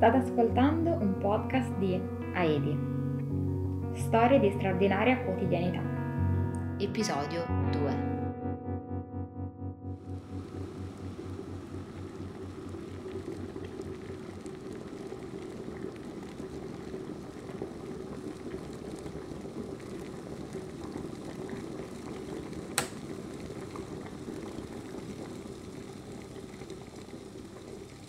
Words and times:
State 0.00 0.16
ascoltando 0.16 0.92
un 0.92 1.18
podcast 1.18 1.70
di 1.76 2.00
Aedi. 2.32 2.74
Storie 3.92 4.40
di 4.40 4.50
straordinaria 4.52 5.18
quotidianità. 5.24 5.82
Episodio 6.78 7.44
2. 7.70 8.19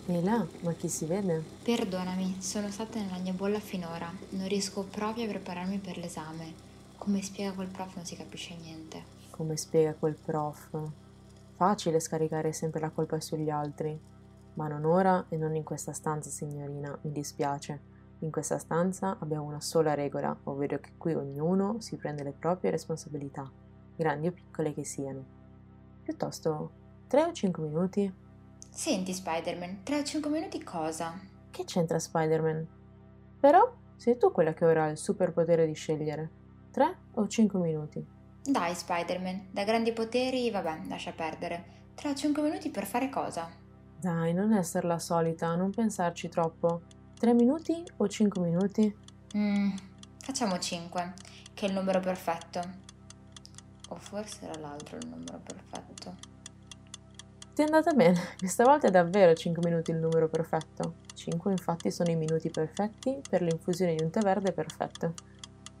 Là, 0.06 0.44
ma 0.62 0.72
chi 0.72 0.88
si 0.88 1.06
vede? 1.06 1.42
Perdonami, 1.62 2.36
sono 2.40 2.70
stata 2.70 2.98
nella 2.98 3.18
mia 3.18 3.32
bolla 3.32 3.60
finora. 3.60 4.12
Non 4.30 4.48
riesco 4.48 4.82
proprio 4.82 5.24
a 5.24 5.28
prepararmi 5.28 5.78
per 5.78 5.96
l'esame. 5.96 6.52
Come 6.98 7.22
spiega 7.22 7.52
quel 7.52 7.68
prof 7.68 7.94
non 7.94 8.04
si 8.04 8.16
capisce 8.16 8.56
niente. 8.56 9.02
Come 9.30 9.56
spiega 9.56 9.94
quel 9.94 10.16
prof? 10.16 10.76
Facile 11.54 12.00
scaricare 12.00 12.52
sempre 12.52 12.80
la 12.80 12.90
colpa 12.90 13.20
sugli 13.20 13.48
altri. 13.48 13.98
Ma 14.54 14.66
non 14.66 14.84
ora 14.84 15.24
e 15.28 15.36
non 15.36 15.54
in 15.54 15.62
questa 15.62 15.92
stanza, 15.92 16.30
signorina, 16.30 16.98
mi 17.02 17.12
dispiace. 17.12 17.80
In 18.18 18.30
questa 18.30 18.58
stanza 18.58 19.16
abbiamo 19.20 19.46
una 19.46 19.60
sola 19.60 19.94
regola, 19.94 20.36
ovvero 20.44 20.78
che 20.80 20.92
qui 20.98 21.14
ognuno 21.14 21.76
si 21.80 21.96
prende 21.96 22.24
le 22.24 22.32
proprie 22.32 22.72
responsabilità, 22.72 23.50
grandi 23.96 24.26
o 24.26 24.32
piccole 24.32 24.74
che 24.74 24.84
siano. 24.84 25.24
Piuttosto, 26.02 26.70
3 27.06 27.22
o 27.22 27.32
5 27.32 27.62
minuti? 27.62 28.12
Senti 28.74 29.12
Spider-Man, 29.12 29.82
tra 29.82 30.02
5 30.02 30.30
minuti 30.30 30.64
cosa? 30.64 31.20
Che 31.50 31.64
c'entra 31.64 31.98
Spider-Man? 31.98 32.66
Però 33.38 33.70
sei 33.96 34.16
tu 34.16 34.32
quella 34.32 34.54
che 34.54 34.64
ora 34.64 34.84
ha 34.84 34.88
il 34.88 34.96
superpotere 34.96 35.66
di 35.66 35.74
scegliere. 35.74 36.30
3 36.70 36.96
o 37.16 37.28
5 37.28 37.60
minuti? 37.60 38.02
Dai 38.42 38.74
Spider-Man, 38.74 39.48
da 39.50 39.64
grandi 39.64 39.92
poteri, 39.92 40.50
vabbè, 40.50 40.86
lascia 40.88 41.12
perdere. 41.12 41.90
Tra 41.94 42.14
5 42.14 42.42
minuti 42.42 42.70
per 42.70 42.86
fare 42.86 43.10
cosa? 43.10 43.50
Dai, 44.00 44.32
non 44.32 44.54
essere 44.54 44.86
la 44.86 44.98
solita, 44.98 45.54
non 45.54 45.70
pensarci 45.70 46.30
troppo. 46.30 46.80
3 47.18 47.34
minuti 47.34 47.84
o 47.98 48.08
5 48.08 48.40
minuti? 48.40 48.96
Mm, 49.36 49.70
facciamo 50.18 50.58
5, 50.58 51.12
che 51.52 51.66
è 51.66 51.68
il 51.68 51.74
numero 51.74 52.00
perfetto. 52.00 52.60
O 53.90 53.96
forse 53.96 54.46
era 54.46 54.58
l'altro 54.58 54.96
il 54.96 55.08
numero 55.08 55.38
perfetto. 55.44 56.31
Ti 57.54 57.60
è 57.60 57.64
andata 57.66 57.92
bene, 57.92 58.18
questa 58.38 58.64
volta 58.64 58.86
è 58.86 58.90
davvero 58.90 59.34
5 59.34 59.62
minuti 59.68 59.90
il 59.90 59.98
numero 59.98 60.26
perfetto. 60.28 60.94
5 61.12 61.50
infatti 61.50 61.90
sono 61.90 62.10
i 62.10 62.16
minuti 62.16 62.48
perfetti 62.48 63.20
per 63.28 63.42
l'infusione 63.42 63.94
di 63.94 64.02
un 64.02 64.10
tè 64.10 64.20
verde 64.20 64.52
perfetto. 64.52 65.12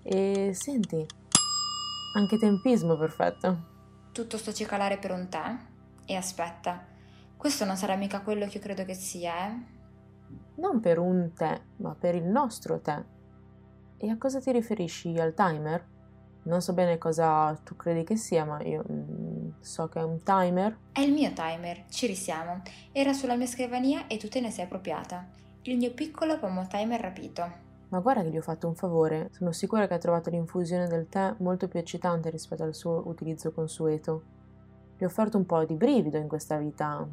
E 0.02 0.52
senti, 0.52 1.06
anche 2.14 2.36
tempismo 2.36 2.98
perfetto. 2.98 3.70
Tutto 4.12 4.36
sto 4.36 4.52
cicalare 4.52 4.98
per 4.98 5.12
un 5.12 5.28
tè? 5.30 5.56
E 6.04 6.14
aspetta, 6.14 6.84
questo 7.38 7.64
non 7.64 7.76
sarà 7.76 7.96
mica 7.96 8.20
quello 8.20 8.46
che 8.46 8.58
io 8.58 8.62
credo 8.62 8.84
che 8.84 8.94
sia, 8.94 9.48
eh? 9.48 9.54
Non 10.56 10.80
per 10.80 10.98
un 10.98 11.32
tè, 11.34 11.58
ma 11.76 11.94
per 11.98 12.14
il 12.14 12.24
nostro 12.24 12.80
tè. 12.80 13.02
E 13.96 14.10
a 14.10 14.18
cosa 14.18 14.40
ti 14.40 14.52
riferisci? 14.52 15.18
Al 15.18 15.32
timer? 15.32 15.88
Non 16.42 16.60
so 16.60 16.74
bene 16.74 16.98
cosa 16.98 17.58
tu 17.64 17.76
credi 17.76 18.04
che 18.04 18.16
sia, 18.16 18.44
ma 18.44 18.60
io 18.62 18.84
mm, 18.90 19.21
so 19.62 19.88
che 19.88 20.00
è 20.00 20.02
un 20.02 20.22
timer. 20.22 20.76
È 20.92 21.00
il 21.00 21.12
mio 21.12 21.32
timer, 21.32 21.84
ci 21.88 22.06
risiamo. 22.06 22.62
Era 22.92 23.12
sulla 23.12 23.36
mia 23.36 23.46
scrivania 23.46 24.06
e 24.06 24.16
tu 24.16 24.28
te 24.28 24.40
ne 24.40 24.50
sei 24.50 24.64
appropriata. 24.64 25.26
Il 25.62 25.76
mio 25.76 25.92
piccolo 25.92 26.38
pomo 26.38 26.66
timer 26.66 27.00
rapito. 27.00 27.70
Ma 27.88 28.00
guarda 28.00 28.22
che 28.22 28.30
gli 28.30 28.38
ho 28.38 28.42
fatto 28.42 28.66
un 28.66 28.74
favore. 28.74 29.28
Sono 29.32 29.52
sicura 29.52 29.86
che 29.86 29.94
ha 29.94 29.98
trovato 29.98 30.30
l'infusione 30.30 30.88
del 30.88 31.08
tè 31.08 31.34
molto 31.38 31.68
più 31.68 31.78
eccitante 31.78 32.30
rispetto 32.30 32.62
al 32.62 32.74
suo 32.74 33.02
utilizzo 33.06 33.52
consueto. 33.52 34.22
Gli 34.96 35.04
ho 35.04 35.06
offerto 35.06 35.36
un 35.36 35.46
po' 35.46 35.64
di 35.64 35.74
brivido 35.74 36.16
in 36.16 36.26
questa 36.26 36.56
vita 36.56 37.06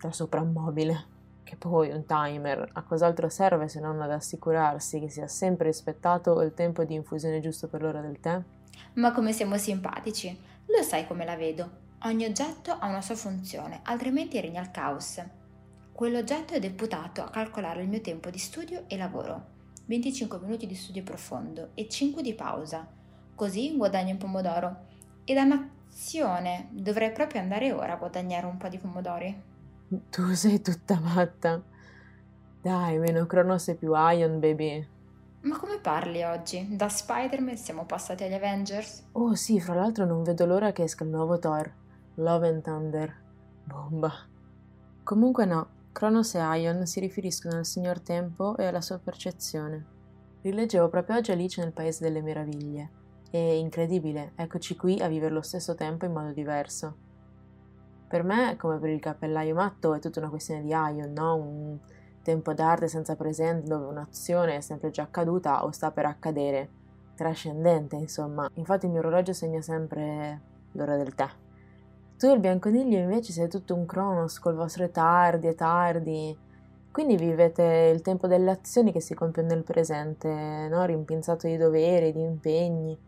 da 0.00 0.12
soprammobile. 0.12 1.14
Che 1.44 1.56
poi 1.56 1.90
un 1.90 2.04
timer 2.06 2.70
a 2.72 2.82
cos'altro 2.82 3.28
serve 3.28 3.68
se 3.68 3.78
non 3.78 4.00
ad 4.00 4.10
assicurarsi 4.10 4.98
che 4.98 5.08
sia 5.08 5.28
sempre 5.28 5.66
rispettato 5.66 6.40
il 6.42 6.54
tempo 6.54 6.82
di 6.84 6.94
infusione 6.94 7.40
giusto 7.40 7.68
per 7.68 7.82
l'ora 7.82 8.00
del 8.00 8.18
tè? 8.18 8.42
Ma 8.94 9.12
come 9.12 9.32
siamo 9.32 9.56
simpatici! 9.56 10.36
Lo 10.66 10.82
sai 10.82 11.06
come 11.06 11.24
la 11.24 11.36
vedo? 11.36 11.84
Ogni 12.02 12.24
oggetto 12.24 12.72
ha 12.72 12.88
una 12.88 13.00
sua 13.00 13.14
funzione, 13.14 13.80
altrimenti 13.84 14.40
regna 14.40 14.60
il 14.60 14.70
caos. 14.70 15.22
Quell'oggetto 15.92 16.54
è 16.54 16.58
deputato 16.58 17.22
a 17.22 17.30
calcolare 17.30 17.82
il 17.82 17.88
mio 17.88 18.00
tempo 18.00 18.30
di 18.30 18.38
studio 18.38 18.84
e 18.86 18.96
lavoro. 18.96 19.54
25 19.86 20.40
minuti 20.40 20.66
di 20.66 20.74
studio 20.74 21.02
profondo 21.02 21.70
e 21.74 21.88
5 21.88 22.20
di 22.20 22.34
pausa. 22.34 22.86
Così 23.34 23.76
guadagno 23.76 24.12
un 24.12 24.18
pomodoro. 24.18 24.76
E 25.24 25.34
dannazione, 25.34 26.68
dovrei 26.72 27.12
proprio 27.12 27.40
andare 27.40 27.72
ora 27.72 27.94
a 27.94 27.96
guadagnare 27.96 28.46
un 28.46 28.56
po' 28.56 28.68
di 28.68 28.78
pomodori. 28.78 29.42
Tu 30.10 30.34
sei 30.34 30.60
tutta 30.60 30.98
matta. 31.00 31.62
Dai, 32.60 32.98
meno 32.98 33.24
Cronos 33.26 33.68
e 33.68 33.76
più 33.76 33.92
Ion, 33.94 34.40
baby. 34.40 34.86
Ma 35.42 35.58
come 35.58 35.78
parli 35.80 36.22
oggi? 36.22 36.76
Da 36.76 36.88
Spider-Man 36.88 37.56
siamo 37.56 37.84
passati 37.84 38.24
agli 38.24 38.34
Avengers? 38.34 39.08
Oh 39.12 39.34
sì, 39.34 39.60
fra 39.60 39.74
l'altro 39.74 40.04
non 40.04 40.22
vedo 40.22 40.44
l'ora 40.44 40.72
che 40.72 40.82
esca 40.82 41.04
il 41.04 41.10
nuovo 41.10 41.38
Thor. 41.38 41.72
Love 42.14 42.48
and 42.48 42.62
Thunder. 42.62 43.14
Bomba. 43.64 44.12
Comunque 45.02 45.44
no, 45.44 45.68
Cronos 45.92 46.34
e 46.34 46.40
Ion 46.58 46.86
si 46.86 47.00
riferiscono 47.00 47.56
al 47.56 47.64
signor 47.64 48.00
Tempo 48.00 48.56
e 48.56 48.66
alla 48.66 48.80
sua 48.80 48.98
percezione. 48.98 49.86
Rileggevo 50.42 50.88
proprio 50.88 51.16
oggi 51.16 51.32
Alice 51.32 51.60
nel 51.62 51.72
Paese 51.72 52.04
delle 52.04 52.22
Meraviglie. 52.22 52.90
E 53.30 53.58
incredibile, 53.58 54.32
eccoci 54.34 54.76
qui 54.76 55.00
a 55.00 55.08
vivere 55.08 55.32
lo 55.32 55.42
stesso 55.42 55.74
tempo 55.74 56.04
in 56.04 56.12
modo 56.12 56.32
diverso. 56.32 56.96
Per 58.08 58.22
me, 58.22 58.56
come 58.56 58.78
per 58.78 58.90
il 58.90 59.00
cappellaio 59.00 59.54
matto, 59.54 59.94
è 59.94 59.98
tutta 59.98 60.20
una 60.20 60.28
questione 60.28 60.62
di 60.62 60.68
Ion, 60.68 61.12
no? 61.12 61.34
Un 61.34 61.78
tempo 62.26 62.52
d'arte 62.52 62.88
senza 62.88 63.14
presente 63.14 63.68
dove 63.68 63.86
un'azione 63.86 64.56
è 64.56 64.60
sempre 64.60 64.90
già 64.90 65.02
accaduta 65.02 65.64
o 65.64 65.70
sta 65.70 65.92
per 65.92 66.06
accadere, 66.06 66.68
trascendente 67.14 67.94
insomma. 67.94 68.50
Infatti 68.54 68.86
il 68.86 68.90
mio 68.90 69.00
orologio 69.00 69.32
segna 69.32 69.60
sempre 69.60 70.40
l'ora 70.72 70.96
del 70.96 71.14
tè. 71.14 71.28
Tu 72.18 72.32
il 72.32 72.40
bianconiglio 72.40 72.98
invece 72.98 73.30
sei 73.30 73.48
tutto 73.48 73.76
un 73.76 73.86
cronos 73.86 74.40
col 74.40 74.56
vostro 74.56 74.90
tardi 74.90 75.46
e 75.46 75.54
tardi, 75.54 76.36
quindi 76.90 77.16
vivete 77.16 77.92
il 77.94 78.02
tempo 78.02 78.26
delle 78.26 78.50
azioni 78.50 78.90
che 78.90 79.00
si 79.00 79.14
compiono 79.14 79.48
nel 79.48 79.62
presente, 79.62 80.66
no? 80.68 80.84
rimpinzato 80.84 81.46
di 81.46 81.56
doveri, 81.56 82.10
di 82.10 82.22
impegni. 82.22 82.98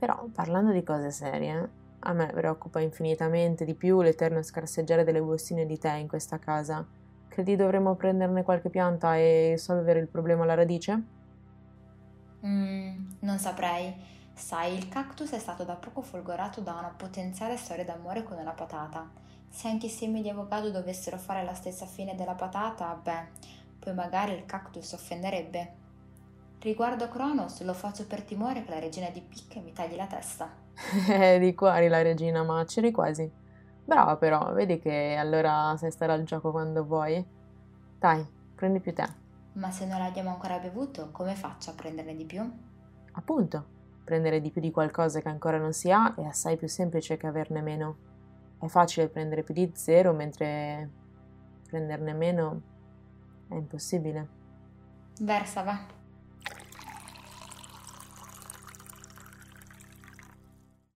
Però 0.00 0.26
parlando 0.32 0.72
di 0.72 0.82
cose 0.82 1.12
serie, 1.12 1.70
a 2.00 2.12
me 2.12 2.26
preoccupa 2.34 2.80
infinitamente 2.80 3.64
di 3.64 3.74
più 3.74 4.00
l'eterno 4.00 4.42
scarseggiare 4.42 5.04
delle 5.04 5.22
bustine 5.22 5.64
di 5.64 5.78
tè 5.78 5.92
in 5.92 6.08
questa 6.08 6.38
casa 6.38 6.84
Credi 7.36 7.54
dovremmo 7.54 7.96
prenderne 7.96 8.42
qualche 8.42 8.70
pianta 8.70 9.18
e 9.18 9.56
solvere 9.58 10.00
il 10.00 10.08
problema 10.08 10.44
alla 10.44 10.54
radice? 10.54 11.02
Mm, 12.46 13.10
non 13.18 13.36
saprei. 13.36 13.94
Sai, 14.32 14.74
il 14.74 14.88
cactus 14.88 15.32
è 15.32 15.38
stato 15.38 15.62
da 15.62 15.74
poco 15.74 16.00
folgorato 16.00 16.62
da 16.62 16.72
una 16.72 16.94
potenziale 16.96 17.58
storia 17.58 17.84
d'amore 17.84 18.22
con 18.22 18.38
una 18.38 18.52
patata. 18.52 19.10
Se 19.50 19.68
anche 19.68 19.84
i 19.84 19.90
semi 19.90 20.22
di 20.22 20.30
avocado 20.30 20.70
dovessero 20.70 21.18
fare 21.18 21.44
la 21.44 21.52
stessa 21.52 21.84
fine 21.84 22.14
della 22.14 22.32
patata, 22.32 22.98
beh, 23.02 23.26
poi 23.80 23.92
magari 23.92 24.32
il 24.32 24.46
cactus 24.46 24.92
offenderebbe. 24.92 25.72
Riguardo 26.60 27.06
Cronos, 27.10 27.60
lo 27.64 27.74
faccio 27.74 28.06
per 28.06 28.22
timore 28.22 28.64
che 28.64 28.70
la 28.70 28.78
regina 28.78 29.10
di 29.10 29.20
picche 29.20 29.60
mi 29.60 29.74
tagli 29.74 29.96
la 29.96 30.06
testa. 30.06 30.50
Eh, 31.06 31.38
di 31.38 31.54
cuori 31.54 31.88
la 31.88 32.00
regina, 32.00 32.42
ma 32.44 32.64
c'eri 32.64 32.90
quasi. 32.92 33.30
Brava 33.86 34.16
però, 34.16 34.52
vedi 34.52 34.80
che 34.80 35.14
allora 35.16 35.76
sai 35.76 35.92
stare 35.92 36.12
al 36.12 36.24
gioco 36.24 36.50
quando 36.50 36.84
vuoi. 36.84 37.24
Dai, 37.98 38.26
prendi 38.56 38.80
più 38.80 38.92
tè. 38.92 39.06
Ma 39.52 39.70
se 39.70 39.86
non 39.86 40.00
l'abbiamo 40.00 40.30
ancora 40.30 40.58
bevuto, 40.58 41.10
come 41.12 41.36
faccio 41.36 41.70
a 41.70 41.74
prenderne 41.74 42.16
di 42.16 42.24
più? 42.24 42.42
Appunto, 43.12 43.64
prendere 44.02 44.40
di 44.40 44.50
più 44.50 44.60
di 44.60 44.72
qualcosa 44.72 45.20
che 45.20 45.28
ancora 45.28 45.58
non 45.58 45.72
si 45.72 45.92
ha 45.92 46.16
è 46.16 46.24
assai 46.24 46.56
più 46.56 46.66
semplice 46.66 47.16
che 47.16 47.28
averne 47.28 47.60
meno. 47.60 47.96
È 48.58 48.66
facile 48.66 49.08
prendere 49.08 49.44
più 49.44 49.54
di 49.54 49.70
zero, 49.74 50.12
mentre 50.12 50.90
prenderne 51.68 52.12
meno 52.12 52.60
è 53.48 53.54
impossibile. 53.54 54.28
Versa, 55.20 55.62
va. 55.62 55.78